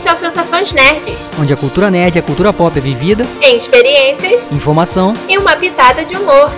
[0.00, 3.26] esse é o Sensações Nerds, onde a cultura nerd e a cultura pop é vivida
[3.42, 6.50] em experiências, informação e uma pitada de humor.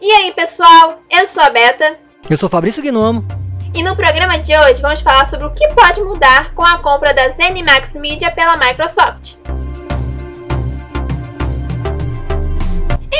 [0.00, 1.00] E aí, pessoal?
[1.08, 2.00] Eu sou a Beta.
[2.28, 3.24] Eu sou Fabrício Gnomo.
[3.72, 7.14] E no programa de hoje vamos falar sobre o que pode mudar com a compra
[7.14, 9.36] da ZeniMax Media pela Microsoft.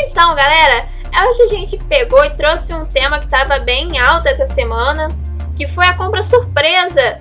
[0.01, 0.87] Então, galera,
[1.29, 5.09] hoje a gente pegou e trouxe um tema que estava bem alto essa semana,
[5.57, 7.19] que foi a compra surpresa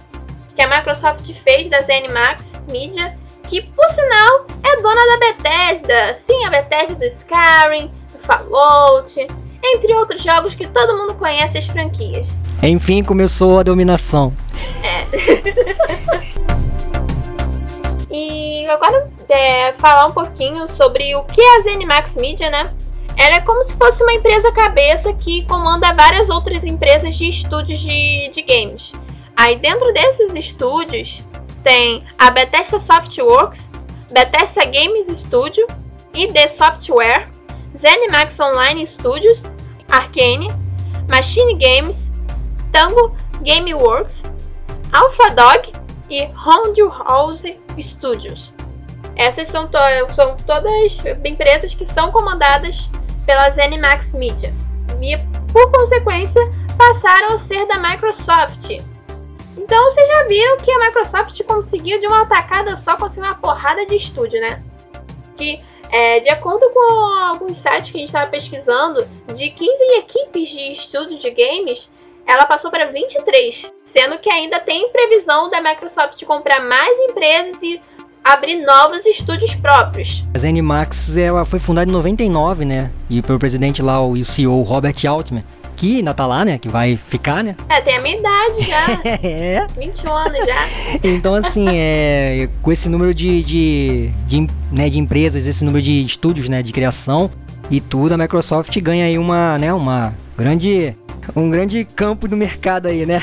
[0.55, 3.15] que a Microsoft fez da ZeniMax Media,
[3.47, 6.15] que por sinal é dona da Bethesda.
[6.15, 9.27] Sim, a Bethesda do Skyrim, do Fallout,
[9.63, 12.37] entre outros jogos que todo mundo conhece as franquias.
[12.61, 14.33] Enfim, começou a dominação.
[14.83, 16.17] É.
[18.67, 22.69] e agora é, falar um pouquinho sobre o que é a ZeniMax Media, né?
[23.15, 27.79] Ela é como se fosse uma empresa cabeça que comanda várias outras empresas de estúdios
[27.79, 28.91] de, de games.
[29.35, 31.23] Aí dentro desses estúdios
[31.63, 33.71] tem a Bethesda Softworks,
[34.11, 35.65] Bethesda Games Studio,
[36.13, 37.29] ID Software,
[37.75, 39.43] ZeniMax Online Studios,
[39.89, 40.49] Arcane,
[41.09, 42.11] Machine Games,
[42.71, 44.25] Tango Gameworks,
[44.91, 45.71] AlphaDog
[46.09, 48.53] e Roundhouse Studios.
[49.15, 49.77] Essas são, to
[50.15, 52.89] são todas empresas que são comandadas
[53.25, 54.53] pela ZeniMax Media
[55.01, 55.17] e,
[55.51, 56.41] por consequência,
[56.77, 58.69] passaram a ser da Microsoft.
[59.57, 63.85] Então vocês já viram que a Microsoft conseguiu de uma atacada só conseguir uma porrada
[63.85, 64.63] de estúdio, né?
[65.35, 65.59] Que
[65.91, 66.93] é, de acordo com
[67.29, 71.91] alguns sites que a gente estava pesquisando, de 15 equipes de estudo de games,
[72.27, 77.81] ela passou para 23, sendo que ainda tem previsão da Microsoft comprar mais empresas e
[78.21, 80.25] abrir novos estúdios próprios.
[80.35, 82.91] A ZeniMax ela foi fundada em 99, né?
[83.09, 85.41] E pelo presidente lá, o CEO Robert Altman,
[85.77, 86.57] que ainda tá lá, né?
[86.57, 87.55] Que vai ficar, né?
[87.69, 89.01] É, tem a minha idade já.
[89.23, 89.65] é.
[89.77, 90.57] 21 anos já.
[91.07, 96.03] Então, assim, é, com esse número de, de, de, né, de empresas, esse número de
[96.03, 96.61] estúdios, né?
[96.61, 97.31] De criação
[97.69, 99.73] e tudo, a Microsoft ganha aí uma, né?
[99.73, 100.95] Uma grande...
[101.35, 103.21] Um grande campo do mercado aí, né?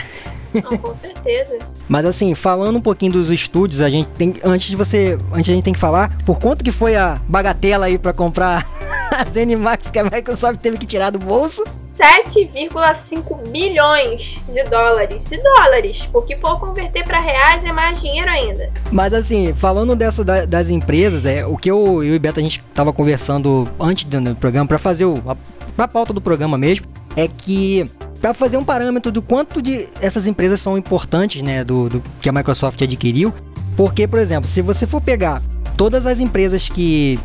[0.62, 1.58] Não, com certeza.
[1.88, 5.54] Mas assim, falando um pouquinho dos estúdios, a gente tem antes de você, antes a
[5.54, 8.66] gente tem que falar por quanto que foi a bagatela aí para comprar
[9.10, 11.64] a ZeniMax que a Microsoft teve que tirar do bolso.
[11.96, 15.26] 7,5 bilhões de dólares.
[15.26, 18.70] De dólares, porque for converter para reais é mais dinheiro ainda.
[18.90, 22.42] Mas assim, falando dessa da, das empresas, é o que eu, eu e Beto a
[22.42, 25.36] gente tava conversando antes do, do programa para fazer o a,
[25.74, 27.88] pra pauta do programa mesmo, é que
[28.20, 32.28] para fazer um parâmetro do quanto de essas empresas são importantes, né, do, do, que
[32.28, 33.32] a Microsoft adquiriu,
[33.76, 35.42] porque, por exemplo, se você for pegar
[35.76, 37.18] todas as empresas que,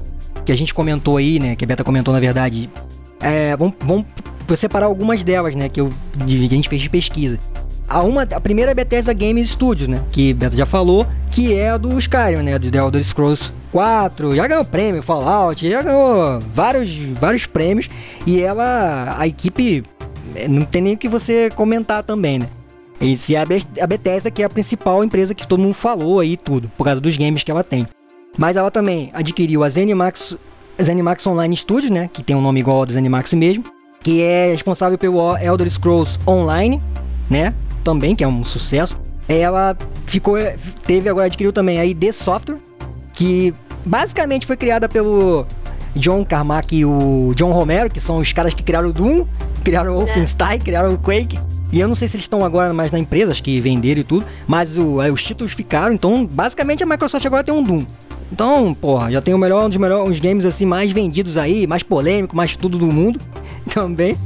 [0.46, 2.69] que a gente comentou aí, né, que a Beta comentou na verdade,
[3.22, 4.06] é, vamos, vamos
[4.55, 5.91] separar algumas delas, né, que, eu,
[6.25, 7.39] que a gente fez de pesquisa.
[7.89, 10.03] A, uma, a primeira é a Bethesda Games Studios, né?
[10.11, 12.59] Que Beta já falou, que é a do Skyrim, né?
[12.59, 17.89] Do The Elder Scrolls 4, já ganhou prêmio, Fallout, já ganhou vários, vários prêmios.
[18.27, 19.81] E ela, a equipe,
[20.35, 22.47] é, não tem nem o que você comentar também, né?
[23.01, 26.38] E se a, a Bethesda, que é a principal empresa que todo mundo falou aí
[26.38, 27.88] tudo, por causa dos games que ela tem.
[28.38, 30.38] Mas ela também adquiriu a ZeniMax,
[30.79, 32.07] ZeniMax Online Studios, né?
[32.07, 33.63] Que tem um nome igual ao da ZeniMax mesmo.
[34.01, 36.81] Que é responsável pelo Elder Scrolls Online,
[37.29, 37.53] né?
[37.83, 38.97] também, que é um sucesso.
[39.27, 40.37] Ela ficou,
[40.85, 42.57] teve agora adquiriu também a ID Software,
[43.13, 43.53] que
[43.85, 45.45] basicamente foi criada pelo
[45.95, 49.25] John Carmack e o John Romero, que são os caras que criaram o Doom,
[49.63, 51.39] criaram o Wolfenstein, criaram o Quake.
[51.72, 54.03] E eu não sei se eles estão agora mais na empresa, acho que venderam e
[54.03, 57.85] tudo, mas o, os títulos ficaram, então basicamente a Microsoft agora tem um Doom.
[58.31, 61.84] Então, porra, já tem o melhor, um dos melhores games assim mais vendidos aí, mais
[61.84, 63.19] polêmico, mais tudo do mundo
[63.74, 64.18] também.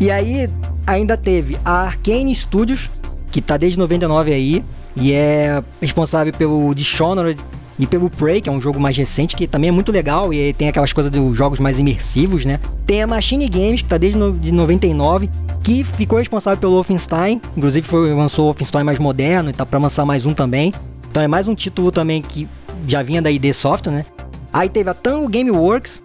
[0.00, 0.48] E aí
[0.86, 2.90] ainda teve a Arcane Studios,
[3.30, 4.64] que tá desde 99 aí
[4.96, 7.40] e é responsável pelo Dishonored
[7.78, 10.52] e pelo Prey, que é um jogo mais recente, que também é muito legal e
[10.52, 12.58] tem aquelas coisas dos jogos mais imersivos, né?
[12.86, 15.30] Tem a Machine Games, que tá desde no, de 99,
[15.62, 19.78] que ficou responsável pelo Wolfenstein, inclusive foi, lançou o Wolfenstein mais moderno e tá para
[19.78, 20.74] lançar mais um também.
[21.10, 22.48] Então é mais um título também que
[22.86, 24.04] já vinha da ID Software, né?
[24.52, 26.02] Aí teve a Tango Gameworks,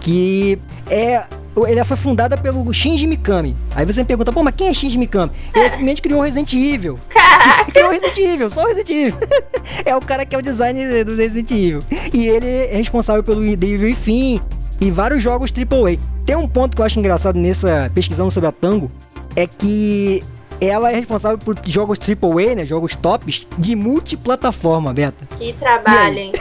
[0.00, 0.58] que
[0.88, 1.24] é
[1.66, 3.56] ele foi fundada pelo Shinji Mikami.
[3.74, 5.32] Aí você me pergunta, pô, mas quem é Shinji Mikami?
[5.54, 6.98] Ele simplesmente criou Resident Evil.
[7.10, 7.72] Caraca.
[7.72, 9.18] criou Resident Evil, só Resident Evil.
[9.84, 11.80] é o cara que é o design do Resident Evil.
[12.12, 14.40] E ele é responsável pelo Devil e Fim
[14.80, 15.98] e vários jogos AAA.
[16.24, 18.90] Tem um ponto que eu acho engraçado nessa pesquisando sobre a Tango,
[19.36, 20.22] é que
[20.60, 25.26] ela é responsável por jogos AAA, né, jogos tops, de multiplataforma, Beta.
[25.38, 26.32] Que trabalho, hein?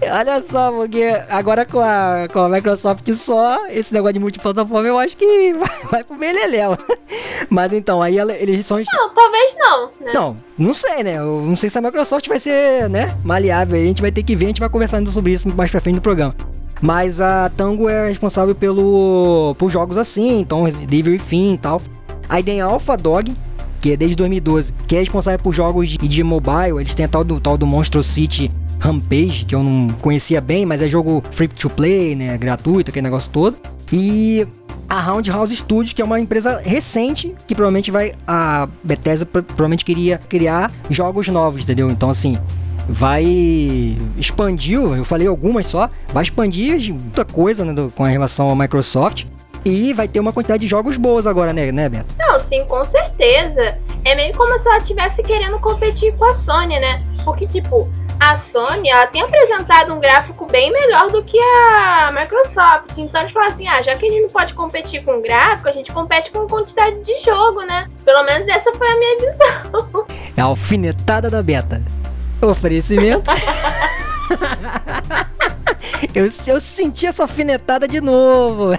[0.00, 4.96] Olha só, porque agora com a, com a Microsoft só, esse negócio de multiplataforma eu
[4.96, 6.78] acho que vai, vai pro beleléu.
[7.50, 8.78] Mas então, aí eles são.
[8.78, 9.90] Não, talvez não.
[10.00, 10.12] Né?
[10.14, 11.18] Não, não sei, né?
[11.18, 13.80] Eu não sei se a Microsoft vai ser, né, maleável.
[13.80, 15.96] A gente vai ter que ver, a gente vai conversando sobre isso mais pra frente
[15.96, 16.32] no programa.
[16.80, 21.80] Mas a Tango é responsável pelo, por jogos assim, então Devil e Fim e tal.
[22.28, 23.34] Aí tem a Alpha Dog,
[23.80, 26.78] que é desde 2012, que é responsável por jogos de, de mobile.
[26.78, 30.64] Eles têm a tal do, tal do Monstro City Rampage, que eu não conhecia bem,
[30.64, 32.36] mas é jogo free to play, né?
[32.38, 33.56] Gratuito, aquele negócio todo.
[33.92, 34.46] E
[34.88, 38.12] a Roundhouse Studios, que é uma empresa recente, que provavelmente vai.
[38.26, 41.90] A Bethesda provavelmente queria criar jogos novos, entendeu?
[41.90, 42.38] Então, assim,
[42.88, 48.56] vai expandiu, eu falei algumas só, vai expandir muita coisa né, do, com relação à
[48.56, 49.26] Microsoft.
[49.64, 52.14] E vai ter uma quantidade de jogos boas agora, né, né, Beto?
[52.18, 53.76] Não, sim, com certeza.
[54.04, 57.02] É meio como se ela estivesse querendo competir com a Sony, né?
[57.24, 62.96] Porque, tipo, a Sony ela tem apresentado um gráfico bem melhor do que a Microsoft.
[62.98, 65.72] Então eles falam assim: ah, já que a gente não pode competir com gráfico, a
[65.72, 67.88] gente compete com quantidade de jogo, né?
[68.04, 70.06] Pelo menos essa foi a minha visão.
[70.36, 71.82] É a alfinetada da beta.
[72.40, 73.30] Oferecimento.
[76.14, 78.70] eu, eu senti essa alfinetada de novo.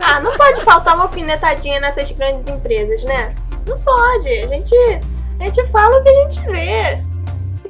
[0.00, 3.34] ah, não pode faltar uma alfinetadinha nessas grandes empresas, né?
[3.66, 4.28] Não pode.
[4.28, 4.74] A gente,
[5.40, 6.98] a gente fala o que a gente vê.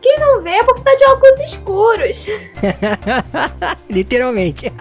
[0.00, 2.26] Quem não vê é porque tá de óculos escuros.
[3.90, 4.72] Literalmente.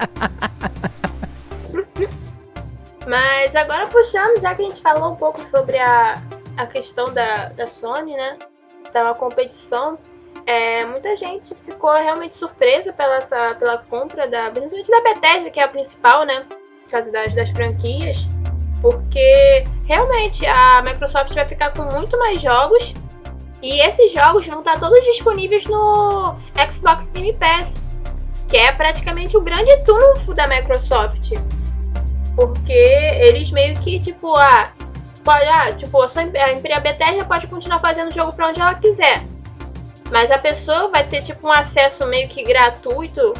[3.07, 6.21] Mas agora puxando, já que a gente falou um pouco sobre a,
[6.57, 8.37] a questão da, da Sony, né?
[8.91, 9.97] Da competição,
[10.45, 15.59] é, muita gente ficou realmente surpresa pela, essa, pela compra da, principalmente da Bethesda, que
[15.59, 16.45] é a principal, né?
[16.91, 18.19] Das, das franquias.
[18.81, 22.93] Porque realmente a Microsoft vai ficar com muito mais jogos
[23.61, 26.35] e esses jogos vão estar todos disponíveis no
[26.71, 27.81] Xbox Game Pass,
[28.47, 31.31] que é praticamente o grande trunfo da Microsoft.
[32.35, 34.69] Porque eles meio que, tipo, ah,
[35.23, 38.75] pode, ah, tipo, a, sua, a Bethesda pode continuar fazendo o jogo para onde ela
[38.75, 39.19] quiser.
[40.11, 43.33] Mas a pessoa vai ter, tipo, um acesso meio que gratuito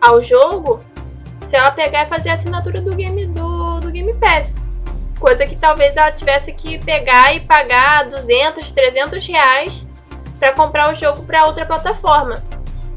[0.00, 0.82] ao jogo
[1.44, 4.56] se ela pegar e fazer a assinatura do Game, do, do Game Pass.
[5.18, 9.86] Coisa que talvez ela tivesse que pegar e pagar 200, 300 reais
[10.38, 12.34] para comprar o jogo para outra plataforma.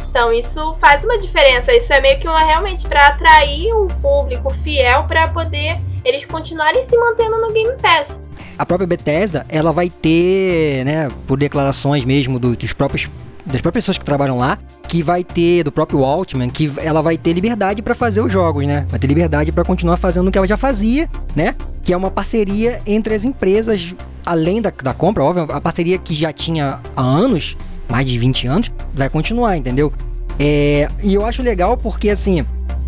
[0.10, 1.74] Então isso faz uma diferença.
[1.74, 6.82] Isso é meio que uma realmente para atrair um público fiel para poder eles continuarem
[6.82, 8.20] se mantendo no Game Pass.
[8.60, 13.10] A própria Bethesda, ela vai ter, né, por declarações mesmo dos próprios
[13.46, 17.18] das próprias pessoas que trabalham lá, que vai ter do próprio Altman, que ela vai
[17.18, 18.86] ter liberdade para fazer os jogos, né?
[18.90, 21.56] Vai ter liberdade para continuar fazendo o que ela já fazia, né?
[21.84, 23.96] Que é uma parceria entre as empresas,
[24.26, 27.58] além da, da compra, óbvio, a parceria que já tinha há anos,
[27.88, 29.92] mais de 20 anos, vai continuar, entendeu?
[30.38, 32.46] É, e eu acho legal porque assim,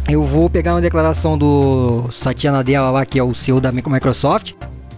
[0.08, 4.54] eu vou pegar uma declaração do Satya Nadella lá, que é o CEO da Microsoft,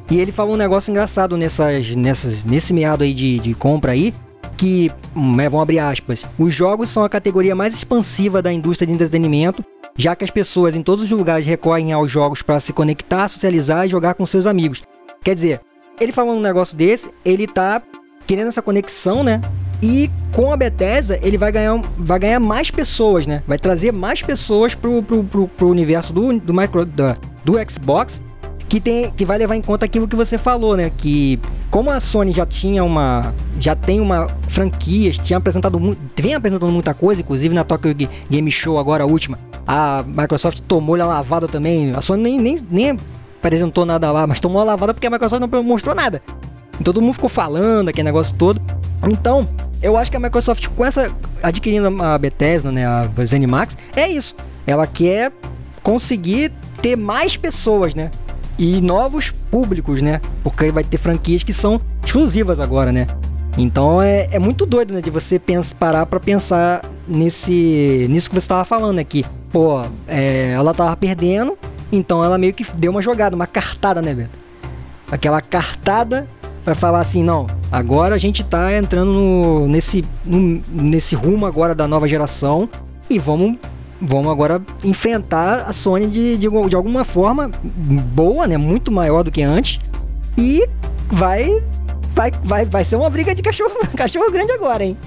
[0.09, 4.13] e ele falou um negócio engraçado nessas, nessas, nesse meado aí de, de compra aí,
[4.57, 8.87] que, hum, é, vão abrir aspas, os jogos são a categoria mais expansiva da indústria
[8.87, 9.63] de entretenimento,
[9.95, 13.85] já que as pessoas em todos os lugares recorrem aos jogos para se conectar, socializar
[13.85, 14.83] e jogar com seus amigos.
[15.23, 15.61] Quer dizer,
[15.99, 17.81] ele falando um negócio desse, ele tá
[18.25, 19.41] querendo essa conexão, né?
[19.81, 23.43] E com a Bethesda, ele vai ganhar, vai ganhar mais pessoas, né?
[23.45, 28.21] Vai trazer mais pessoas pro, pro, pro, pro universo do, do, micro, da, do Xbox
[28.67, 30.91] que, tem, que vai levar em conta aquilo que você falou, né?
[30.95, 31.39] Que
[31.69, 33.33] como a Sony já tinha uma.
[33.59, 35.79] já tem uma franquia, tinha apresentado
[36.15, 37.95] vem apresentando muita coisa, inclusive na Tokyo
[38.29, 39.39] Game Show agora a última.
[39.67, 41.91] A Microsoft tomou a lavada também.
[41.95, 42.97] A Sony nem, nem, nem
[43.39, 46.21] apresentou nada lá, mas tomou a lavada porque a Microsoft não mostrou nada.
[46.83, 48.61] Todo mundo ficou falando aquele negócio todo.
[49.09, 49.47] Então,
[49.81, 54.35] eu acho que a Microsoft com essa adquirindo a Bethesda, né, a ZeniMax, é isso.
[54.65, 55.31] Ela quer
[55.83, 56.51] conseguir
[56.81, 58.09] ter mais pessoas, né,
[58.57, 60.21] e novos públicos, né?
[60.43, 63.07] Porque vai ter franquias que são exclusivas agora, né?
[63.57, 65.01] Então é, é muito doido, né?
[65.01, 69.25] De você pensar, parar pra pensar nesse, nisso que você tava falando aqui.
[69.51, 71.57] Pô, é, ela tava perdendo,
[71.91, 74.43] então ela meio que deu uma jogada, uma cartada, né, Beto?
[75.11, 76.27] Aquela cartada
[76.63, 81.75] para falar assim, não, agora a gente tá entrando no, nesse, no, nesse rumo agora
[81.75, 82.67] da nova geração
[83.09, 83.57] e vamos
[84.03, 87.49] vamos agora enfrentar a Sony de, de, de alguma forma
[88.13, 88.57] boa, né?
[88.57, 89.79] Muito maior do que antes.
[90.37, 90.67] E
[91.07, 91.63] vai,
[92.11, 94.97] vai, vai, vai ser uma briga de cachorro, cachorro grande agora, hein?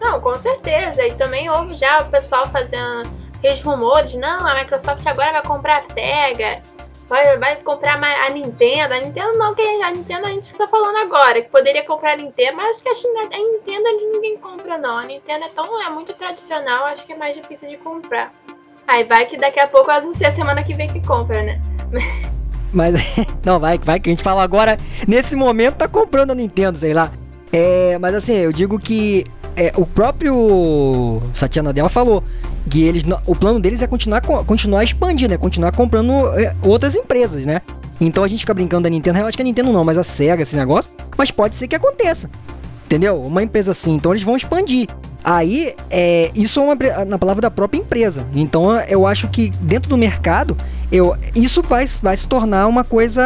[0.00, 1.06] Não, com certeza.
[1.06, 5.78] E também houve já o pessoal fazendo aqueles rumores, não, a Microsoft agora vai comprar
[5.78, 6.62] a SEGA.
[7.08, 8.94] Vai, vai comprar a Nintendo.
[8.94, 12.16] A Nintendo não, que a Nintendo a gente tá falando agora, que poderia comprar a
[12.16, 14.98] Nintendo, mas acho que a, Nintendo ninguém compra, não.
[14.98, 18.32] A Nintendo é tão é muito tradicional, acho que é mais difícil de comprar.
[18.86, 21.60] Aí vai que daqui a pouco sei a semana que vem que compra, né?
[22.72, 22.96] Mas
[23.44, 26.92] não, vai, vai que a gente fala agora, nesse momento tá comprando a Nintendo, sei
[26.92, 27.10] lá.
[27.52, 29.24] É, mas assim, eu digo que
[29.56, 32.20] é, o próprio Satya Nadella falou
[32.68, 37.44] que eles, o plano deles é continuar, continuar expandindo, é continuar comprando é, outras empresas,
[37.44, 37.60] né?
[38.00, 40.04] Então a gente fica brincando da Nintendo, eu acho que a Nintendo não, mas a
[40.04, 42.30] SEGA, esse negócio, mas pode ser que aconteça.
[42.84, 43.20] Entendeu?
[43.22, 44.88] Uma empresa assim, então eles vão expandir.
[45.24, 48.26] Aí, é, isso é uma, na palavra da própria empresa.
[48.34, 50.54] Então, eu acho que dentro do mercado,
[50.92, 53.22] eu, isso vai, vai se tornar uma coisa.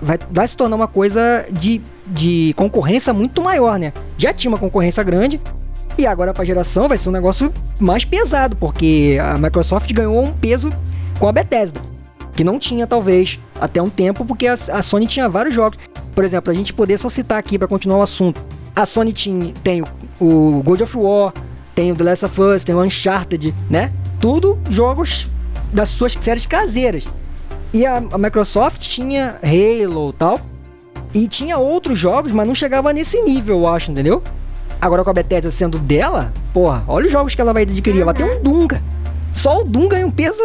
[0.00, 3.92] Vai, vai se tornar uma coisa de, de concorrência muito maior, né?
[4.16, 5.38] Já tinha uma concorrência grande,
[5.98, 10.22] e agora para a geração vai ser um negócio mais pesado, porque a Microsoft ganhou
[10.22, 10.72] um peso
[11.18, 11.80] com a Bethesda,
[12.34, 15.78] que não tinha talvez até um tempo, porque a, a Sony tinha vários jogos.
[16.14, 18.40] Por exemplo, a gente poder só citar aqui para continuar o assunto.
[18.74, 19.82] A Sony tinha, tem
[20.20, 21.32] o God of War,
[21.74, 23.92] tem o The Last of Us, tem o Uncharted, né?
[24.20, 25.28] Tudo jogos
[25.72, 27.06] das suas séries caseiras.
[27.72, 30.40] E a, a Microsoft tinha Halo e tal.
[31.14, 34.22] E tinha outros jogos, mas não chegava nesse nível, eu acho, entendeu?
[34.80, 38.02] Agora com a Bethesda sendo dela, porra, olha os jogos que ela vai adquirir.
[38.02, 38.82] Ela tem um Doom, cara.
[39.32, 40.40] Só o Doom ganha um peso,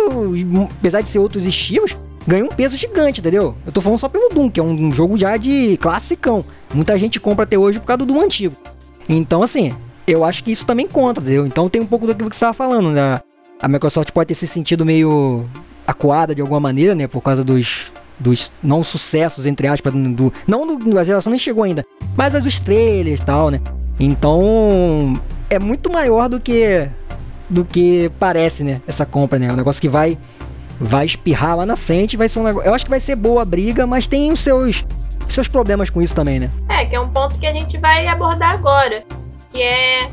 [0.79, 1.97] apesar de ser outros estilos,
[2.27, 3.55] ganha um peso gigante, entendeu?
[3.65, 6.43] Eu tô falando só pelo Doom, que é um jogo já de classicão.
[6.73, 8.55] Muita gente compra até hoje por causa do Doom antigo.
[9.07, 9.73] Então, assim,
[10.07, 11.45] eu acho que isso também conta, entendeu?
[11.45, 13.19] Então tem um pouco do que você estava falando, né?
[13.61, 15.45] A Microsoft pode ter se sentido meio
[15.85, 17.07] acuada de alguma maneira, né?
[17.07, 20.33] Por causa dos, dos não sucessos, entre aspas, do.
[20.47, 21.85] Não do, a geração nem chegou ainda,
[22.17, 23.59] mas dos trailers e tal, né?
[23.99, 25.19] Então
[25.49, 26.89] é muito maior do que
[27.49, 28.81] do que parece, né?
[28.87, 29.47] Essa compra, né?
[29.47, 30.17] É um negócio que vai
[30.79, 32.67] vai espirrar lá na frente, vai ser um negócio.
[32.67, 34.85] Eu acho que vai ser boa a briga, mas tem os seus
[35.29, 36.49] seus problemas com isso também, né?
[36.69, 39.03] É, que é um ponto que a gente vai abordar agora,
[39.51, 40.09] que é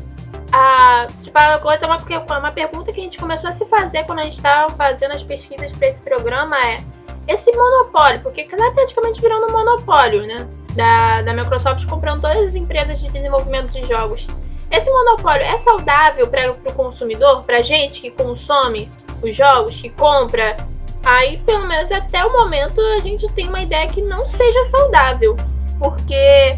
[0.51, 1.97] a tipo a coisa uma,
[2.39, 5.23] uma pergunta que a gente começou a se fazer quando a gente estava fazendo as
[5.23, 6.77] pesquisas para esse programa é
[7.27, 10.47] esse monopólio, porque está praticamente virando um monopólio, né?
[10.79, 14.27] Da, da Microsoft comprando todas as empresas de desenvolvimento de jogos.
[14.71, 18.89] Esse monopólio é saudável para o consumidor, para gente que consome
[19.21, 20.55] os jogos, que compra
[21.03, 25.35] Aí, pelo menos até o momento, a gente tem uma ideia que não seja saudável.
[25.77, 26.57] Porque,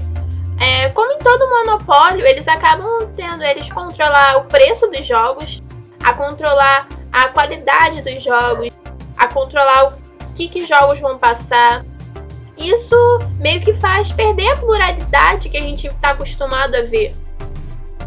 [0.59, 5.61] é, como em todo monopólio, eles acabam tendo eles controlar o preço dos jogos,
[6.03, 8.69] a controlar a qualidade dos jogos,
[9.15, 9.93] a controlar o
[10.33, 11.83] que, que jogos vão passar.
[12.61, 12.95] Isso
[13.39, 17.13] meio que faz perder a pluralidade que a gente está acostumado a ver.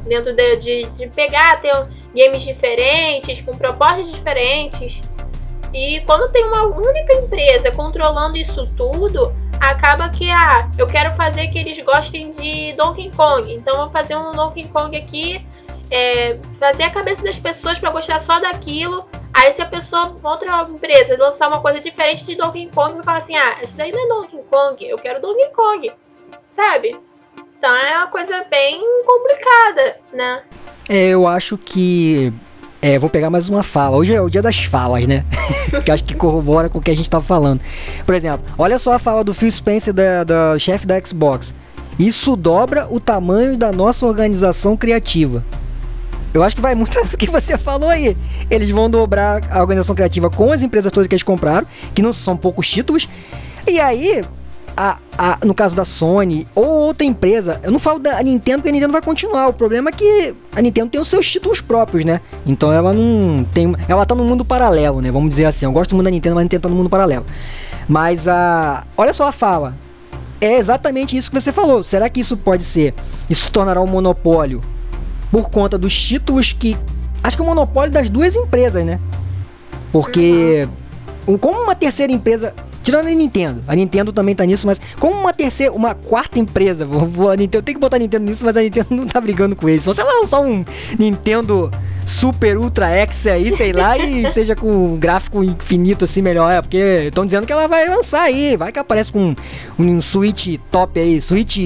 [0.07, 1.73] Dentro de, de, de pegar, ter
[2.15, 5.03] games diferentes, com propostas diferentes
[5.75, 11.49] e quando tem uma única empresa controlando isso tudo, acaba que, ah, eu quero fazer
[11.49, 13.53] que eles gostem de Donkey Kong.
[13.53, 15.45] Então, vou fazer um Donkey Kong aqui,
[15.91, 19.05] é, fazer a cabeça das pessoas para gostar só daquilo.
[19.35, 23.19] Aí, se a pessoa, outra empresa, lançar uma coisa diferente de Donkey Kong, vai falar
[23.19, 25.93] assim: ah, isso daí não é Donkey Kong, eu quero Donkey Kong,
[26.50, 26.97] sabe?
[27.59, 30.43] Então, é uma coisa bem complicada, né?
[30.88, 32.33] É, eu acho que
[32.85, 33.97] é, vou pegar mais uma fala.
[33.97, 35.25] Hoje é o dia das falas, né?
[35.83, 37.62] que acho que corrobora com o que a gente tá falando.
[38.05, 41.55] Por exemplo, olha só a fala do Phil Spencer, da, chefe da Xbox.
[41.99, 45.43] Isso dobra o tamanho da nossa organização criativa.
[46.35, 48.17] Eu acho que vai muito do que você falou aí.
[48.50, 51.64] Eles vão dobrar a organização criativa com as empresas todas que eles compraram,
[51.95, 53.09] que não são poucos títulos.
[53.69, 54.21] E aí,
[54.76, 58.71] a, a, no caso da Sony ou outra empresa, eu não falo da Nintendo porque
[58.71, 59.47] a Nintendo vai continuar.
[59.47, 62.21] O problema é que a Nintendo tem os seus títulos próprios, né?
[62.45, 63.73] Então ela não tem.
[63.88, 65.12] Ela tá no mundo paralelo, né?
[65.12, 65.67] Vamos dizer assim.
[65.67, 67.25] Eu gosto muito da Nintendo, mas a Nintendo tá no mundo paralelo.
[67.88, 68.85] Mas a.
[68.97, 69.76] Olha só a fala.
[70.41, 71.85] É exatamente isso que você falou.
[71.85, 72.93] Será que isso pode ser?
[73.31, 74.61] Isso tornará um monopólio
[75.35, 76.76] por conta dos títulos que.
[77.21, 79.00] Acho que é o monopólio das duas empresas, né?
[79.91, 80.69] Porque.
[81.41, 83.62] Como uma terceira empresa Tirando a Nintendo.
[83.67, 87.37] A Nintendo também tá nisso, mas como uma terceira, uma quarta empresa, vou, vou, a
[87.37, 89.85] Nintendo, tem que botar a Nintendo nisso, mas a Nintendo não tá brigando com eles.
[89.85, 90.62] Só se ela lançar um
[90.99, 91.71] Nintendo
[92.05, 96.53] Super Ultra X aí, sei lá, e seja com um gráfico infinito assim melhor.
[96.53, 98.55] É, porque estão dizendo que ela vai lançar aí.
[98.55, 99.37] Vai que aparece com um,
[99.79, 101.57] um Switch top aí, Switch,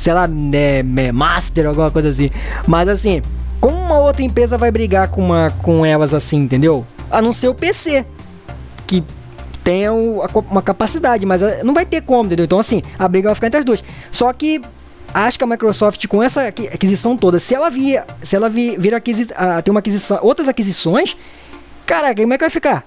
[0.00, 2.30] sei lá, é, Master, alguma coisa assim.
[2.66, 3.20] Mas assim,
[3.60, 6.86] como uma outra empresa vai brigar com, uma, com elas assim, entendeu?
[7.10, 8.06] A não ser o PC.
[8.86, 9.04] Que
[9.62, 12.44] tenha uma capacidade, mas eh, não vai ter como, entendeu?
[12.44, 13.84] Então, assim, a briga vai ficar entre as duas.
[14.10, 14.62] Só que
[15.12, 18.94] acho que a Microsoft, com essa aquisição toda, se ela vir, se ela vir, vir
[18.94, 21.14] aquisi, a, ter uma aquisição, outras aquisições,
[21.84, 22.84] cara, como é que vai ficar?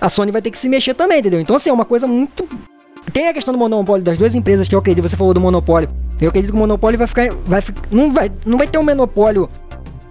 [0.00, 1.40] a Sony vai ter que se mexer também, entendeu?
[1.40, 2.48] Então, assim, é uma coisa muito.
[3.12, 5.88] Tem a questão do monopólio das duas empresas que eu acredito, você falou do monopólio.
[6.20, 7.32] Eu acredito que o monopólio vai ficar.
[7.46, 9.48] Vai, não, vai, não vai ter um monopólio,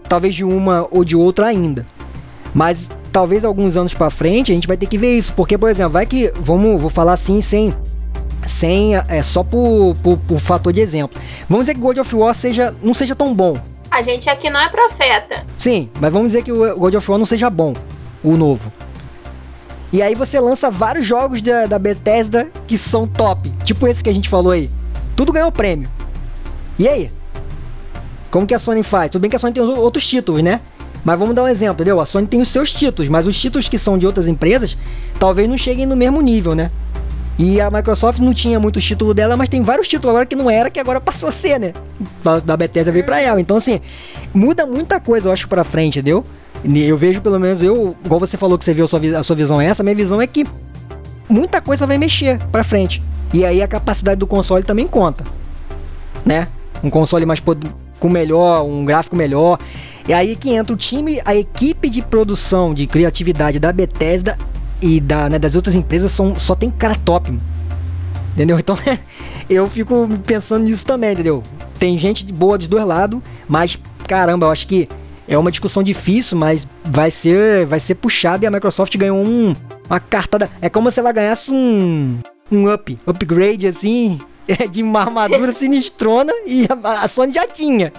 [0.07, 1.85] talvez de uma ou de outra ainda.
[2.53, 5.33] Mas talvez alguns anos para frente a gente vai ter que ver isso.
[5.33, 6.31] Porque, por exemplo, vai que.
[6.35, 7.73] Vamos, vou falar assim sem.
[8.45, 8.95] Sem.
[8.95, 11.19] É só por, por, por fator de exemplo.
[11.49, 13.57] Vamos dizer que God of War seja, não seja tão bom.
[13.91, 15.45] A gente aqui não é profeta.
[15.57, 17.73] Sim, mas vamos dizer que o God of War não seja bom.
[18.23, 18.71] O novo.
[19.91, 23.49] E aí você lança vários jogos da, da Bethesda que são top.
[23.63, 24.69] Tipo esse que a gente falou aí.
[25.15, 25.89] Tudo ganhou prêmio.
[26.77, 27.11] E aí?
[28.29, 29.11] Como que a Sony faz?
[29.11, 30.61] Tudo bem que a Sony tem outros títulos, né?
[31.03, 31.99] Mas vamos dar um exemplo, entendeu?
[31.99, 34.77] A Sony tem os seus títulos, mas os títulos que são de outras empresas
[35.19, 36.69] talvez não cheguem no mesmo nível, né?
[37.39, 40.49] E a Microsoft não tinha muitos títulos dela, mas tem vários títulos agora que não
[40.49, 41.73] era, que agora passou a ser, né?
[42.43, 43.39] Da Bethesda veio pra ela.
[43.39, 43.79] Então, assim,
[44.33, 46.23] muda muita coisa, eu acho, pra frente, entendeu?
[46.65, 49.35] Eu vejo, pelo menos, eu, igual você falou que você viu a sua, a sua
[49.35, 50.45] visão essa, minha visão é que
[51.29, 53.03] muita coisa vai mexer pra frente.
[53.31, 55.23] E aí a capacidade do console também conta,
[56.25, 56.47] né?
[56.83, 57.41] Um console mais
[57.99, 59.59] com melhor, um gráfico melhor.
[60.07, 64.37] E aí que entra o time, a equipe de produção, de criatividade da Bethesda
[64.81, 67.37] e da, né, das outras empresas são, só tem cara top.
[68.33, 68.57] Entendeu?
[68.57, 68.75] Então
[69.49, 71.43] eu fico pensando nisso também, entendeu?
[71.79, 74.87] Tem gente boa dos dois lados, mas caramba, eu acho que
[75.27, 79.53] é uma discussão difícil, mas vai ser, vai ser puxado e a Microsoft ganhou um,
[79.89, 80.49] uma cartada.
[80.61, 82.17] É como se ela ganhasse um,
[82.49, 84.19] um up, upgrade assim,
[84.69, 87.91] de uma armadura sinistrona e a, a, Sony já tinha.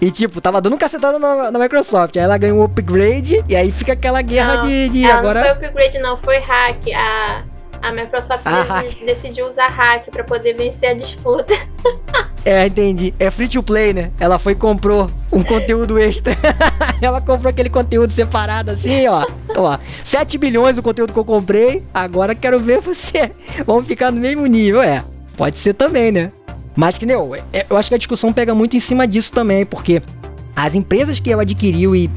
[0.00, 2.16] E tipo, tava dando um cacetada na, na, Microsoft.
[2.16, 5.40] Aí ela ganhou um upgrade e aí fica aquela guerra não, de, de agora.
[5.40, 6.88] Não foi upgrade, não, foi hack.
[6.94, 7.42] A,
[7.82, 11.54] a Microsoft ah, decidiu usar hack para poder vencer a disputa.
[12.44, 13.14] é, entendi.
[13.18, 14.10] É free to play, né?
[14.18, 16.34] Ela foi e comprou um conteúdo extra.
[17.00, 19.26] ela comprou aquele conteúdo separado assim, ó.
[19.48, 21.82] Então, ó, 7 bilhões o conteúdo que eu comprei.
[21.92, 23.32] Agora quero ver você.
[23.66, 25.02] Vamos ficar no mesmo nível, é.
[25.40, 26.30] Pode ser também, né?
[26.76, 29.64] Mas que, não, é, eu acho que a discussão pega muito em cima disso também,
[29.64, 30.02] porque
[30.54, 32.10] as empresas que ela adquiriu e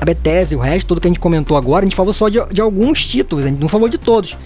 [0.00, 2.28] a Bethesda e o resto, tudo que a gente comentou agora, a gente falou só
[2.28, 4.36] de, de alguns títulos, a gente não falou de todos.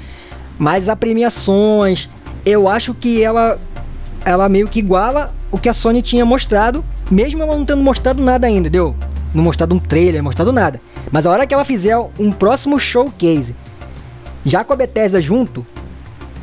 [0.58, 2.10] Mas a premiações,
[2.44, 3.58] eu acho que ela,
[4.26, 8.22] ela meio que iguala o que a Sony tinha mostrado, mesmo ela não tendo mostrado
[8.22, 8.94] nada ainda, entendeu?
[9.32, 10.78] Não mostrado um trailer, mostrado nada.
[11.10, 13.56] Mas a hora que ela fizer um próximo showcase,
[14.44, 15.64] já com a Bethesda junto,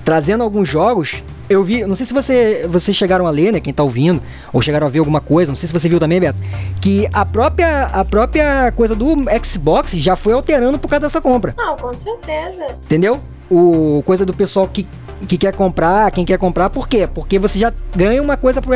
[0.04, 3.74] trazendo alguns jogos, eu vi, não sei se você, vocês chegaram a ler, né, quem
[3.74, 6.38] tá ouvindo, ou chegaram a ver alguma coisa, não sei se você viu também, Beto,
[6.82, 11.54] que a própria, a própria coisa do Xbox já foi alterando por causa dessa compra.
[11.58, 12.68] Não, com certeza.
[12.84, 13.20] Entendeu?
[13.50, 14.88] O coisa do pessoal que
[15.28, 17.08] que quer comprar, quem quer comprar, por quê?
[17.08, 18.74] Porque você já ganha uma coisa pro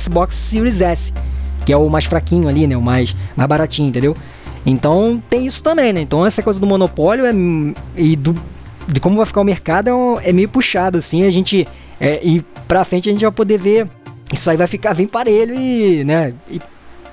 [0.00, 1.12] Xbox Series S,
[1.64, 4.16] que é o mais fraquinho ali, né, o mais, mais baratinho, entendeu?
[4.66, 6.00] Então tem isso também, né?
[6.00, 7.32] Então essa coisa do monopólio é,
[7.96, 8.34] e do
[8.88, 11.66] de como vai ficar o mercado é, é meio puxado, assim, a gente.
[12.00, 13.88] É, e pra frente a gente vai poder ver.
[14.32, 16.30] Isso aí vai ficar bem parelho e, né?
[16.50, 16.60] E,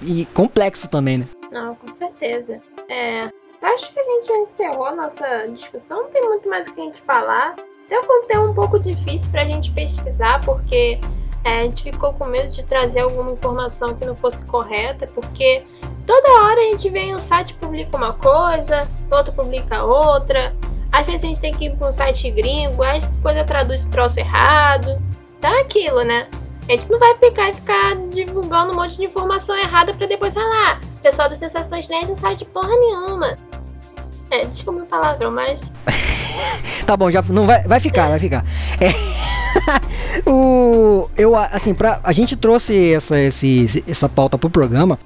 [0.02, 1.28] e complexo também, né?
[1.52, 2.62] Não, com certeza.
[2.90, 3.30] É.
[3.62, 6.82] Acho que a gente já encerrou a nossa discussão, não tem muito mais o que
[6.82, 7.56] a gente falar.
[7.86, 11.00] Até o conteúdo um pouco difícil pra gente pesquisar, porque
[11.44, 15.64] é, a gente ficou com medo de trazer alguma informação que não fosse correta, porque
[16.06, 20.54] toda hora a gente vem no site publica uma coisa, outro publica outra.
[20.96, 23.90] Às vezes a gente tem que ir para um site gringo, aí depois traduz o
[23.90, 24.98] troço errado.
[25.42, 26.26] Tá aquilo, né?
[26.70, 30.34] A gente não vai ficar e ficar divulgando um monte de informação errada para depois
[30.34, 30.80] falar.
[30.96, 33.38] O pessoal das Sensações Nerds não sabe de porra nenhuma.
[34.32, 35.70] É, desculpa o palavrão, mas.
[36.88, 38.46] tá bom, já não vai, vai ficar, vai ficar.
[38.80, 38.88] É.
[40.26, 44.98] o eu assim, pra, a gente trouxe essa esse, essa pauta pro programa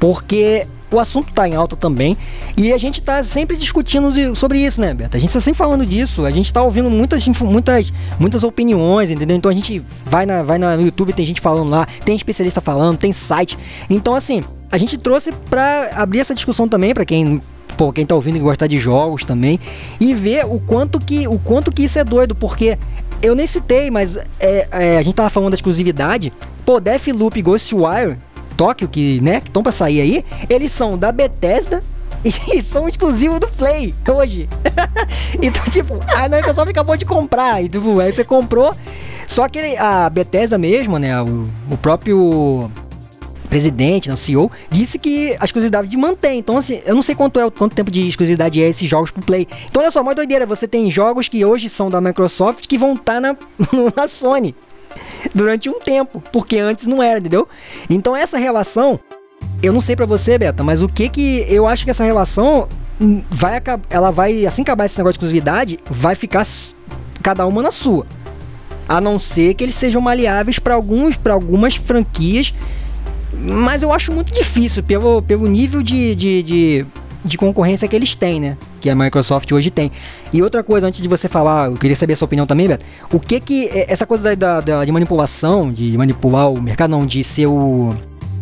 [0.00, 2.16] porque o assunto está em alta também
[2.56, 5.16] e a gente está sempre discutindo sobre isso, né, Beto?
[5.16, 9.36] A gente está sempre falando disso, a gente está ouvindo muitas, muitas, muitas opiniões, entendeu?
[9.36, 12.98] Então a gente vai, na, vai no YouTube, tem gente falando lá, tem especialista falando,
[12.98, 13.58] tem site.
[13.90, 17.40] Então, assim, a gente trouxe para abrir essa discussão também para quem
[17.76, 19.58] pô, quem tá ouvindo e gosta de jogos também,
[19.98, 22.78] e ver o quanto que, o quanto que isso é doido, porque
[23.20, 26.32] eu nem citei, mas é, é, a gente tava falando da exclusividade,
[26.64, 28.16] pô, Deathloop e Ghostwire
[28.56, 31.82] Tóquio, que, né, estão pra sair aí, eles são da Bethesda
[32.24, 34.48] e são exclusivos do Play hoje.
[35.40, 38.74] então, tipo, a Microsoft acabou de comprar, e tipo, aí você comprou.
[39.26, 42.70] Só que a Bethesda mesmo, né, o, o próprio
[43.48, 46.38] presidente, né, o CEO, disse que a exclusividade mantém.
[46.40, 49.22] Então, assim, eu não sei quanto é quanto tempo de exclusividade é esses jogos pro
[49.22, 49.46] Play.
[49.66, 52.94] Então, olha só, uma doideira, você tem jogos que hoje são da Microsoft que vão
[52.94, 53.36] estar tá na,
[53.96, 54.54] na Sony
[55.34, 57.48] durante um tempo, porque antes não era, entendeu?
[57.88, 58.98] Então essa relação,
[59.62, 62.68] eu não sei para você, Beta, mas o que que eu acho que essa relação
[63.30, 66.46] vai ela vai assim acabar esse negócio de exclusividade, vai ficar
[67.22, 68.06] cada uma na sua.
[68.88, 72.54] A não ser que eles sejam maleáveis para alguns para algumas franquias,
[73.32, 76.86] mas eu acho muito difícil pelo, pelo nível de, de, de,
[77.24, 78.56] de concorrência que eles têm, né?
[78.80, 79.90] Que a Microsoft hoje tem.
[80.32, 82.84] E outra coisa, antes de você falar, eu queria saber a sua opinião também, Beto.
[83.12, 83.68] O que que.
[83.68, 87.94] É, essa coisa da, da, de manipulação, de manipular o mercado, não, de ser o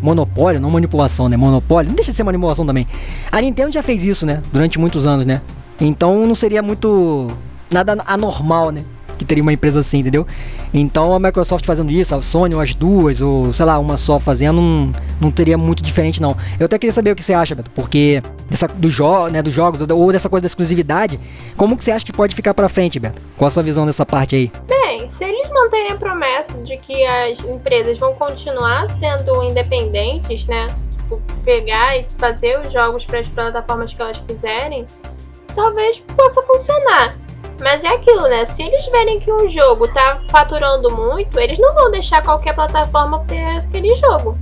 [0.02, 1.36] monopólio, não manipulação, né?
[1.36, 2.86] Monopólio, não deixa de ser manipulação também.
[3.30, 4.42] A Nintendo já fez isso, né?
[4.52, 5.40] Durante muitos anos, né?
[5.80, 7.28] Então não seria muito
[7.70, 8.82] nada anormal, né?
[9.22, 10.26] Que teria uma empresa assim, entendeu?
[10.74, 14.60] Então a Microsoft fazendo isso, a Sony, as duas, ou sei lá, uma só fazendo,
[14.60, 16.36] não, não teria muito diferente, não.
[16.58, 19.54] Eu até queria saber o que você acha, Beto, porque dessa, do jo né, dos
[19.54, 21.20] jogos, ou dessa coisa da exclusividade,
[21.56, 23.22] como que você acha que pode ficar pra frente, Beto?
[23.36, 24.52] Qual a sua visão dessa parte aí?
[24.66, 30.66] Bem, se eles manterem a promessa de que as empresas vão continuar sendo independentes, né?
[30.98, 34.84] Tipo, pegar e fazer os jogos para as plataformas que elas quiserem,
[35.54, 37.16] talvez possa funcionar.
[37.62, 38.44] Mas é aquilo, né?
[38.44, 43.24] Se eles verem que um jogo tá faturando muito, eles não vão deixar qualquer plataforma
[43.28, 44.36] ter aquele jogo.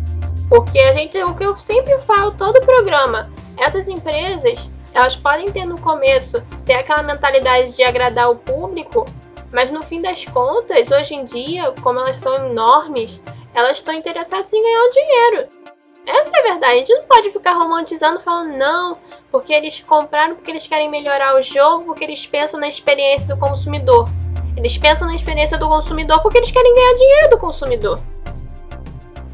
[0.48, 5.66] Porque a gente, o que eu sempre falo todo programa, essas empresas, elas podem ter
[5.66, 9.04] no começo ter aquela mentalidade de agradar o público,
[9.52, 14.52] mas no fim das contas, hoje em dia, como elas são enormes, elas estão interessadas
[14.52, 15.60] em ganhar o dinheiro.
[16.06, 16.72] Essa é a verdade.
[16.72, 18.98] A gente não pode ficar romantizando falando, não,
[19.30, 23.40] porque eles compraram porque eles querem melhorar o jogo, porque eles pensam na experiência do
[23.40, 24.08] consumidor.
[24.56, 28.00] Eles pensam na experiência do consumidor porque eles querem ganhar dinheiro do consumidor.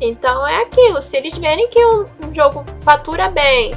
[0.01, 3.75] Então é aquilo, se eles verem que um jogo fatura bem,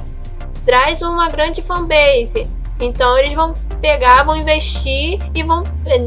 [0.65, 2.45] traz uma grande fanbase,
[2.79, 5.63] então eles vão pegar, vão investir e vão.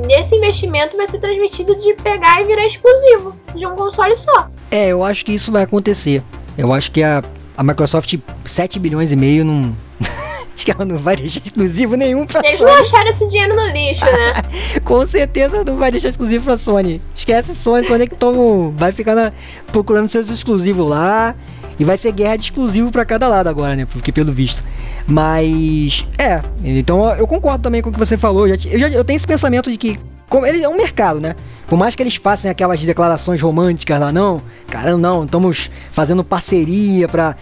[0.07, 4.47] Nesse investimento vai ser transmitido de pegar e virar exclusivo de um console só.
[4.71, 6.23] É, eu acho que isso vai acontecer.
[6.57, 7.23] Eu acho que a,
[7.57, 9.75] a Microsoft 7 bilhões e meio não.
[10.55, 12.71] Acho que ela não vai deixar exclusivo nenhum pra Eles Sony.
[12.73, 14.81] Eles não acharam esse dinheiro no lixo, né?
[14.85, 17.01] Com certeza não vai deixar exclusivo pra Sony.
[17.15, 19.33] Esquece Sony, Sony que toma, vai ficar na,
[19.69, 21.35] procurando seus exclusivos lá.
[21.79, 23.87] E vai ser guerra de exclusivo para cada lado agora, né?
[23.87, 24.63] Porque pelo visto.
[25.07, 26.43] Mas, é.
[26.63, 28.47] Então eu concordo também com o que você falou.
[28.47, 29.97] Eu, já, eu, já, eu tenho esse pensamento de que
[30.29, 31.35] como ele é um mercado, né?
[31.69, 37.07] Por mais que eles façam aquelas declarações românticas lá, não, cara, não, estamos fazendo parceria
[37.07, 37.37] pra,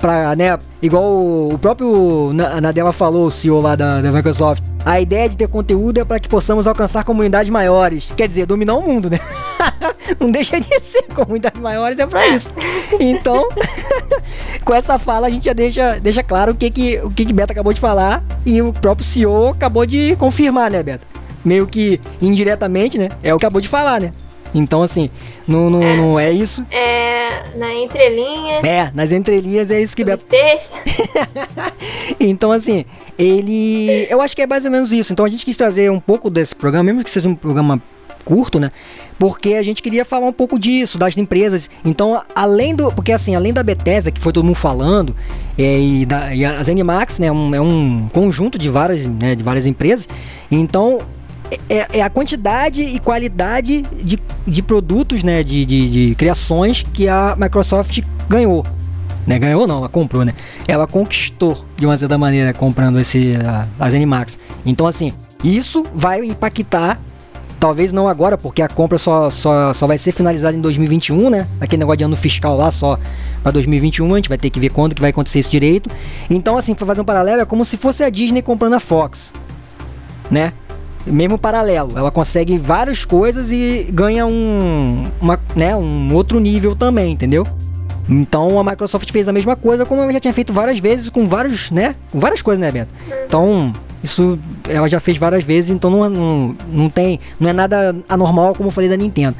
[0.00, 5.28] pra né, igual o próprio Nadella falou, o CEO lá da, da Microsoft, a ideia
[5.28, 9.08] de ter conteúdo é para que possamos alcançar comunidades maiores, quer dizer, dominar o mundo,
[9.08, 9.18] né?
[10.20, 12.50] não deixa de ser comunidades maiores, é pra isso.
[13.00, 13.48] Então,
[14.64, 17.32] com essa fala a gente já deixa, deixa claro o que que, o que que
[17.32, 21.06] Beto acabou de falar e o próprio CEO acabou de confirmar, né, Beto?
[21.44, 23.08] meio que indiretamente, né?
[23.22, 24.12] É o que acabou de falar, né?
[24.54, 25.10] Então, assim,
[25.46, 26.64] não, não, é, não é isso.
[26.70, 28.60] É, na entrelinha.
[28.60, 30.24] É, nas entrelinhas é isso que Beto.
[30.26, 30.76] Texto.
[32.20, 32.84] então, assim,
[33.18, 34.06] ele.
[34.08, 35.12] Eu acho que é mais ou menos isso.
[35.12, 37.82] Então a gente quis trazer um pouco desse programa, mesmo que seja um programa
[38.24, 38.70] curto, né?
[39.18, 41.70] Porque a gente queria falar um pouco disso, das empresas.
[41.84, 42.90] Então, além do.
[42.92, 45.14] Porque assim, além da Bethesda, que foi todo mundo falando,
[45.58, 47.30] é, e, da, e a ZeniMax, né?
[47.30, 50.08] Um, é um conjunto de várias, né, de várias empresas.
[50.50, 51.00] Então,
[51.68, 57.08] é, é, a quantidade e qualidade de, de produtos, né, de, de, de criações que
[57.08, 58.66] a Microsoft ganhou.
[59.26, 60.32] Né, ganhou não, ela comprou, né?
[60.68, 64.38] Ela conquistou de uma certa maneira comprando esse a, as Animax.
[64.66, 67.00] Então assim, isso vai impactar
[67.64, 71.46] talvez não agora, porque a compra só, só, só vai ser finalizada em 2021, né?
[71.58, 72.98] Aquele negócio de ano fiscal lá só
[73.42, 75.88] para 2021, a gente vai ter que ver quando que vai acontecer isso direito.
[76.28, 79.32] Então, assim, para fazer um paralelo, é como se fosse a Disney comprando a Fox,
[80.30, 80.52] né?
[81.06, 81.90] Mesmo paralelo.
[81.96, 87.46] Ela consegue várias coisas e ganha um, uma, né, um outro nível também, entendeu?
[88.08, 91.26] Então a Microsoft fez a mesma coisa como ela já tinha feito várias vezes com
[91.26, 91.94] vários, né?
[92.10, 92.92] Com várias coisas, né, Beto?
[93.26, 94.38] Então, isso
[94.68, 97.18] ela já fez várias vezes, então não, não, não tem.
[97.40, 99.36] Não é nada anormal como eu falei da Nintendo.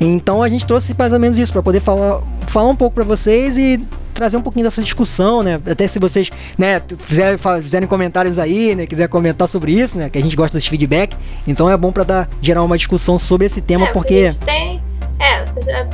[0.00, 3.04] Então a gente trouxe mais ou menos isso para poder falar, falar um pouco para
[3.04, 3.78] vocês e
[4.16, 5.60] trazer um pouquinho dessa discussão, né?
[5.70, 10.18] Até se vocês, né, fizerem, fizerem comentários aí, né, quiser comentar sobre isso, né, que
[10.18, 11.16] a gente gosta desse feedback.
[11.46, 14.82] Então é bom para dar gerar uma discussão sobre esse tema é, porque tem
[15.18, 15.44] é,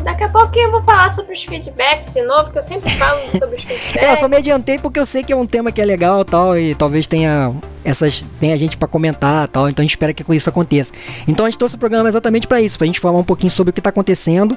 [0.03, 3.21] daqui a pouco eu vou falar sobre os feedbacks de novo, que eu sempre falo
[3.31, 3.97] sobre os feedbacks.
[3.97, 6.25] É, eu só me adiantei porque eu sei que é um tema que é legal
[6.25, 7.53] tal, e talvez tenha
[7.85, 10.93] essas tenha gente para comentar tal, então a gente espera que isso aconteça.
[11.27, 13.71] Então a gente trouxe o programa exatamente para isso, pra gente falar um pouquinho sobre
[13.71, 14.57] o que tá acontecendo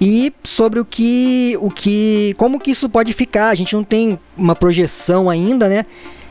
[0.00, 3.50] e sobre o que o que como que isso pode ficar.
[3.50, 5.84] A gente não tem uma projeção ainda, né?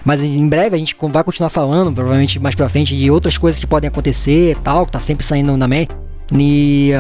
[0.04, 3.60] Mas em breve a gente vai continuar falando, provavelmente mais para frente de outras coisas
[3.60, 5.92] que podem acontecer, tal, que tá sempre saindo na mente.
[6.34, 6.94] E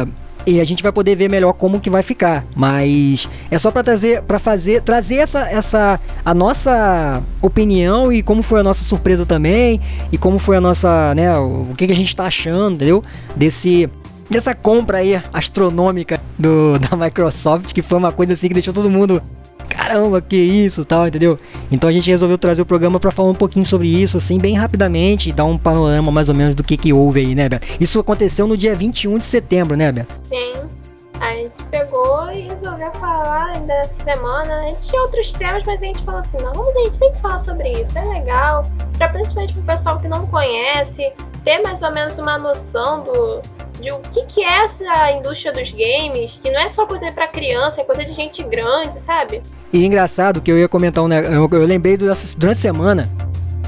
[0.49, 2.45] e a gente vai poder ver melhor como que vai ficar.
[2.55, 8.41] Mas é só para trazer, para fazer, trazer essa, essa a nossa opinião e como
[8.41, 9.79] foi a nossa surpresa também
[10.12, 13.03] e como foi a nossa, né, o que, que a gente tá achando, entendeu?
[13.36, 13.88] Desse
[14.29, 18.89] dessa compra aí astronômica do, da Microsoft, que foi uma coisa assim que deixou todo
[18.89, 19.21] mundo
[19.69, 21.37] caramba, que isso, tal, entendeu?
[21.71, 24.55] Então a gente resolveu trazer o programa para falar um pouquinho sobre isso, assim, bem
[24.55, 27.67] rapidamente, e dar um panorama mais ou menos do que que houve aí, né, Beto?
[27.79, 30.15] Isso aconteceu no dia 21 de setembro, né, Beto?
[30.27, 30.78] Sim.
[31.19, 34.53] A gente pegou e resolveu falar ainda essa semana.
[34.62, 37.19] A gente tinha outros temas, mas a gente falou assim: não, a gente tem que
[37.19, 38.63] falar sobre isso, é legal.
[38.97, 41.12] Pra principalmente pro pessoal que não conhece,
[41.43, 43.41] ter mais ou menos uma noção do,
[43.79, 47.27] de o que, que é essa indústria dos games, que não é só coisa para
[47.27, 49.41] criança, é coisa de gente grande, sabe?
[49.71, 53.10] E engraçado que eu ia comentar um negócio, eu, eu lembrei durante a semana,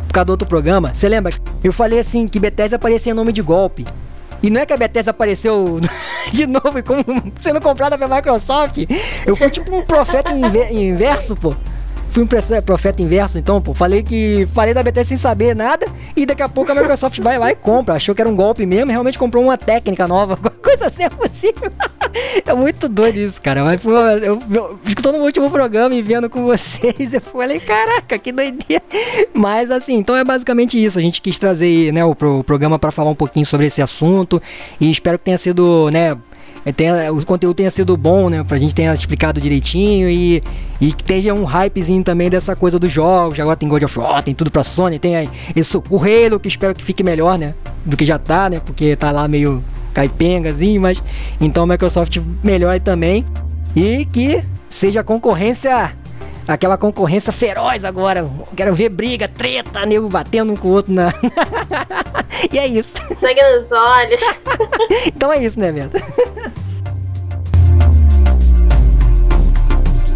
[0.07, 1.33] por causa do outro programa, você lembra?
[1.63, 3.85] Eu falei assim que Bethesda aparecia em nome de golpe.
[4.43, 5.79] E não é que a Bethesda apareceu
[6.31, 7.03] de novo como
[7.39, 8.79] sendo comprada pela Microsoft.
[9.25, 11.55] Eu fui tipo um profeta inverso, pô
[12.11, 13.73] fui um profeta inverso, então, pô.
[13.73, 14.47] Falei que.
[14.53, 15.87] Falei da BT sem saber nada.
[16.15, 17.95] E daqui a pouco a Microsoft vai lá e compra.
[17.95, 20.37] Achou que era um golpe mesmo e realmente comprou uma técnica nova.
[20.61, 21.71] Coisa assim é possível.
[22.45, 23.63] é muito doido isso, cara.
[23.63, 27.13] Mas, pô, eu, fico todo no último programa e vendo com vocês.
[27.13, 28.83] Eu falei, caraca, que doideira.
[29.33, 30.99] Mas assim, então é basicamente isso.
[30.99, 34.41] A gente quis trazer né, o, o programa para falar um pouquinho sobre esse assunto.
[34.79, 36.17] E espero que tenha sido, né,
[36.75, 38.43] tenha, o conteúdo tenha sido bom, né?
[38.43, 40.43] Pra gente tenha explicado direitinho e,
[40.79, 43.39] e que tenha um hypezinho também dessa coisa dos jogos.
[43.39, 46.47] Agora tem God of War, tem tudo pra Sony, tem aí, isso, o Halo, que
[46.47, 47.55] espero que fique melhor, né?
[47.83, 48.59] Do que já tá, né?
[48.63, 49.63] Porque tá lá meio
[49.93, 51.03] caipengazinho, mas
[51.39, 53.25] então a Microsoft melhore também
[53.75, 55.93] e que seja concorrência
[56.47, 58.27] aquela concorrência feroz agora.
[58.55, 61.13] Quero ver briga, treta, nego batendo um com o outro na.
[62.51, 62.97] e é isso.
[63.15, 64.21] Sangue nos olhos.
[65.07, 65.97] então é isso, né, Beto?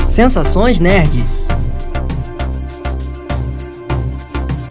[0.10, 1.46] Sensações Nerds.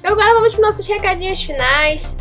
[0.03, 2.14] Agora vamos para nossos recadinhos finais.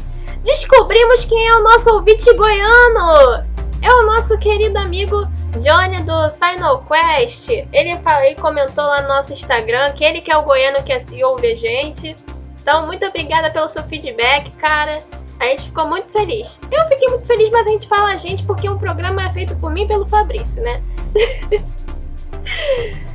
[0.43, 3.45] Descobrimos quem é o nosso ouvinte goiano!
[3.81, 5.25] É o nosso querido amigo
[5.57, 7.49] Johnny do Final Quest.
[7.49, 11.53] Ele, ele comentou lá no nosso Instagram que ele que é o goiano que ouve
[11.53, 12.15] a gente.
[12.61, 15.01] Então, muito obrigada pelo seu feedback, cara.
[15.39, 16.59] A gente ficou muito feliz.
[16.71, 19.29] Eu fiquei muito feliz, mas a gente fala a gente porque o um programa é
[19.31, 20.81] feito por mim e pelo Fabrício, né?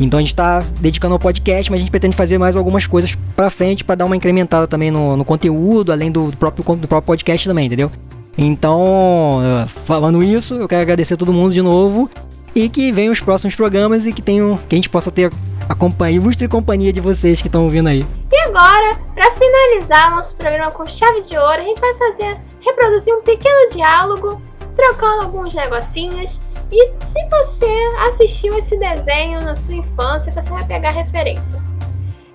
[0.00, 3.16] Então a gente está dedicando ao podcast, mas a gente pretende fazer mais algumas coisas
[3.34, 7.06] para frente para dar uma incrementada também no, no conteúdo, além do, próprio, do próprio
[7.06, 7.90] podcast também, entendeu?
[8.36, 12.08] Então, falando isso, eu quero agradecer a todo mundo de novo
[12.54, 15.32] e que venham os próximos programas e que tenham que a gente possa ter
[15.68, 18.06] a companhia, ilustre companhia de vocês que estão ouvindo aí.
[18.32, 23.14] E agora, para finalizar nosso programa com chave de ouro, a gente vai fazer reproduzir
[23.14, 24.40] um pequeno diálogo,
[24.74, 26.40] trocando alguns negocinhos.
[26.70, 31.62] E se você assistiu esse desenho na sua infância, você vai pegar referência.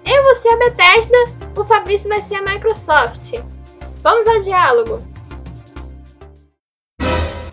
[0.06, 1.18] Eu vou ser a Bethesda,
[1.56, 3.34] o Fabrício vai ser a Microsoft.
[4.02, 5.02] Vamos ao diálogo.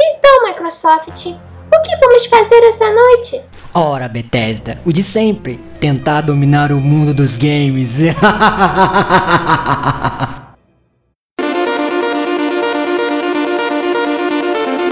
[0.01, 3.41] Então, Microsoft, o que vamos fazer essa noite?
[3.75, 7.99] Ora, Bethesda, o de sempre: tentar dominar o mundo dos games.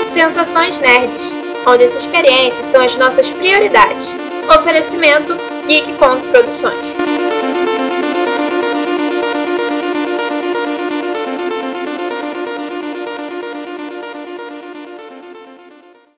[0.08, 1.32] Sensações Nerds,
[1.66, 4.14] onde as experiências são as nossas prioridades.
[4.48, 7.17] Oferecimento Geek Kong Produções.